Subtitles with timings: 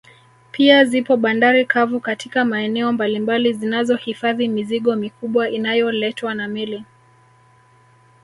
[0.51, 6.83] Pia zipo bandari kavu katika maeneo mbalimbali zinazo hifadhi mizigo mikubwa inayoletwa na meli